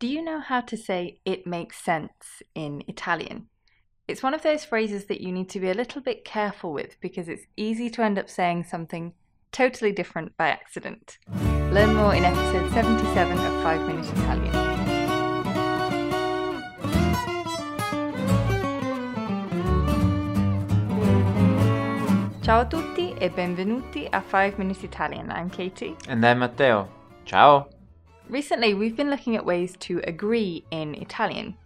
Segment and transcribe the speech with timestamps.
[0.00, 3.48] Do you know how to say it makes sense in Italian?
[4.08, 6.96] It's one of those phrases that you need to be a little bit careful with
[7.02, 9.12] because it's easy to end up saying something
[9.52, 11.18] totally different by accident.
[11.70, 14.52] Learn more in episode 77 of 5 Minute Italian.
[22.42, 25.30] Ciao a tutti e benvenuti a 5 Minute Italian.
[25.30, 25.94] I'm Katie.
[26.08, 26.88] And I'm Matteo.
[27.26, 27.68] Ciao.
[28.30, 31.56] Recently, we've been looking at ways to agree in Italian.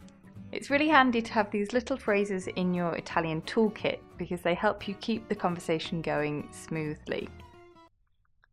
[0.51, 4.89] It's really handy to have these little phrases in your Italian toolkit because they help
[4.89, 7.29] you keep the conversation going smoothly.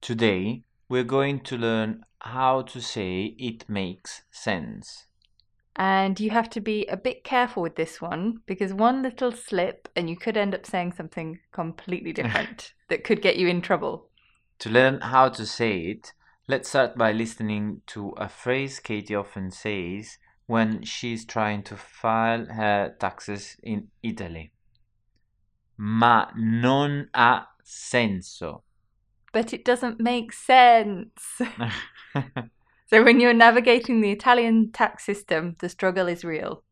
[0.01, 5.05] Today, we're going to learn how to say it makes sense.
[5.77, 9.87] And you have to be a bit careful with this one because one little slip
[9.95, 14.09] and you could end up saying something completely different that could get you in trouble.
[14.59, 16.11] To learn how to say it,
[16.51, 20.17] let's start by listening to a phrase Katie often says
[20.47, 24.51] when she's trying to file her taxes in Italy.
[25.77, 28.63] Ma non ha senso.
[29.31, 31.41] But it doesn't make sense.
[32.93, 36.63] So when you're navigating the Italian tax system, the struggle is real.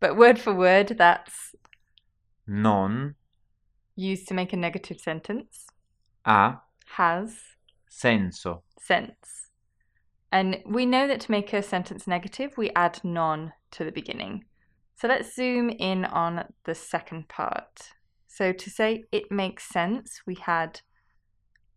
[0.00, 1.54] But word for word, that's
[2.46, 3.16] non
[3.94, 5.66] used to make a negative sentence,
[6.24, 6.62] ha
[6.96, 7.36] has
[7.90, 8.62] senso.
[8.78, 9.50] sense.
[10.32, 14.44] And we know that to make a sentence negative, we add non to the beginning.
[14.96, 17.92] So let's zoom in on the second part.
[18.28, 20.82] So to say it makes sense, we had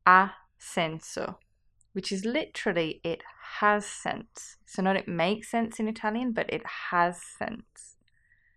[0.05, 1.35] ha senso,
[1.93, 3.23] which is literally it
[3.59, 4.57] has sense.
[4.65, 7.97] So not it makes sense in Italian, but it has sense.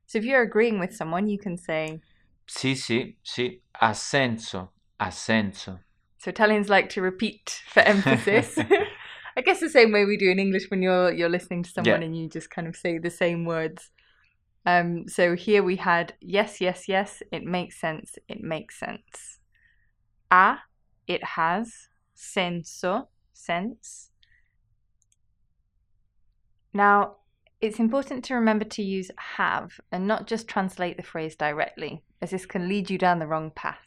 [0.07, 2.01] So if you're agreeing with someone, you can say,
[2.47, 5.81] Sì, sì, sì, ha senso, ha senso.
[6.27, 8.59] So Italians like to repeat for emphasis.
[9.37, 12.01] I guess the same way we do in English when you're you're listening to someone
[12.01, 12.07] Yeah.
[12.07, 13.93] and you just kind of say the same words.
[14.65, 17.23] Um, so here we had yes, yes, yes.
[17.31, 18.17] It makes sense.
[18.29, 19.39] It makes sense.
[20.33, 20.65] Ha,
[21.07, 24.11] it has senso, sense.
[26.75, 27.19] Now,
[27.61, 32.33] it's important to remember to use have and not just translate the phrase directly, as
[32.33, 33.86] this can lead you down the wrong path.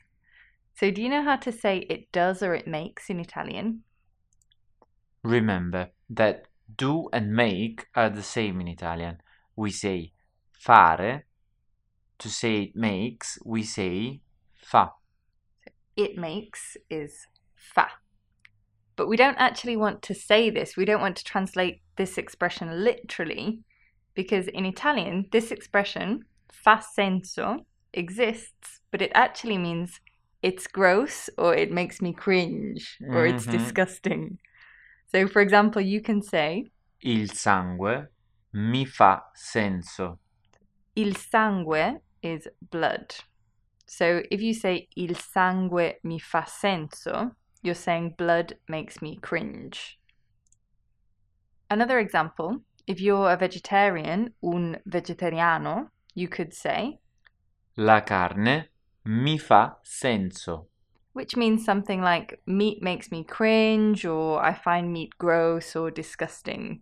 [0.80, 3.84] So, do you know how to say it does or it makes in Italian?
[5.24, 9.18] Remember that do and make are the same in Italian.
[9.58, 10.14] We say
[10.54, 11.26] fare.
[12.20, 14.22] To say it makes, we say
[14.56, 14.92] fa.
[15.98, 17.88] It makes is fa.
[18.96, 20.78] But we don't actually want to say this.
[20.78, 23.64] We don't want to translate this expression literally
[24.14, 26.24] because in Italian, this expression,
[26.54, 30.00] fa senso, exists, but it actually means
[30.42, 33.52] it's gross or it makes me cringe or it's Mhm.
[33.52, 34.40] disgusting.
[35.08, 36.66] So, for example, you can say,
[37.02, 38.10] Il sangue
[38.54, 40.20] mi fa senso.
[40.96, 43.16] il sangue is blood.
[43.86, 47.32] So if you say il sangue mi fa senso,
[47.64, 49.98] you're saying blood makes me cringe.
[51.70, 57.00] Another example, if you're a vegetarian, un vegetariano, you could say,
[57.78, 58.70] La carne
[59.10, 60.66] mi fa senso.
[61.14, 66.82] which means something like meat makes me cringe or I find meat gross or disgusting.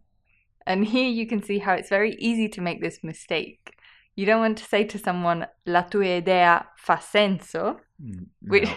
[0.66, 3.74] And here you can see how it's very easy to make this mistake.
[4.16, 8.70] You don't want to say to someone la tua idea fa senso, Mm, which,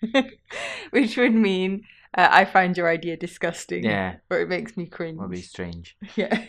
[0.90, 1.82] which would mean
[2.16, 5.18] uh, I find your idea disgusting Yeah, or it makes me cringe.
[5.18, 5.96] would be strange.
[6.16, 6.46] Yeah.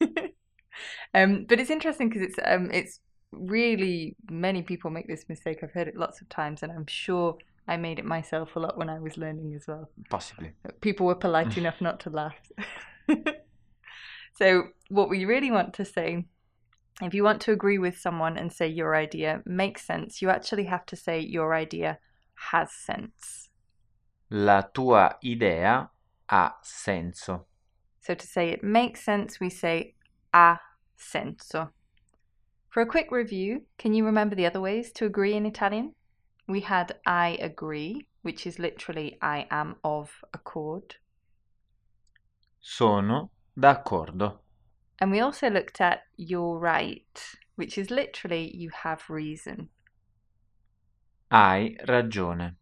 [1.14, 3.00] um, but it's interesting because it's um, it's
[3.32, 5.58] really many people make this mistake.
[5.62, 8.78] I've heard it lots of times, and I'm sure I made it myself a lot
[8.78, 9.90] when I was learning as well.
[10.08, 10.52] Possibly.
[10.80, 12.36] People were polite enough not to laugh.
[14.34, 16.24] so, what we really want to say,
[17.02, 20.64] if you want to agree with someone and say your idea makes sense, you actually
[20.64, 21.98] have to say your idea
[22.50, 23.50] has sense.
[24.30, 25.90] La tua idea
[26.28, 27.46] ha senso.
[28.00, 29.94] So to say it makes sense, we say
[30.32, 30.60] ha
[30.98, 31.70] senso.
[32.78, 35.96] For a quick review, can you remember the other ways to agree in Italian?
[36.46, 40.94] We had I agree, which is literally I am of accord.
[42.60, 44.38] Sono d'accordo.
[45.00, 47.20] And we also looked at you're right,
[47.56, 49.70] which is literally you have reason.
[51.32, 52.54] Hai ragione.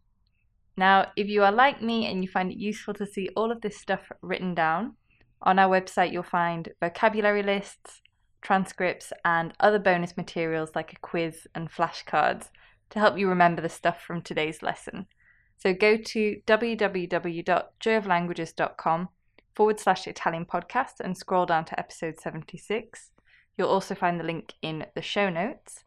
[0.78, 3.60] Now, if you are like me and you find it useful to see all of
[3.60, 4.96] this stuff written down,
[5.42, 8.00] on our website you'll find vocabulary lists,
[8.42, 12.48] transcripts, and other bonus materials like a quiz and flashcards
[12.90, 15.06] to help you remember the stuff from today's lesson.
[15.58, 19.08] So go to www.joyoflanguages.com
[19.54, 23.10] forward slash Italian podcast and scroll down to episode 76.
[23.56, 25.82] You'll also find the link in the show notes.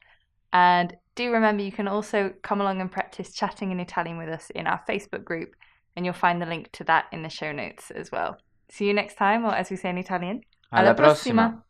[0.51, 4.49] And do remember you can also come along and practice chatting in Italian with us
[4.49, 5.55] in our Facebook group,
[5.95, 8.37] and you'll find the link to that in the show notes as well.
[8.69, 10.41] See you next time, or as we say in Italian,
[10.71, 11.63] Alla prossima.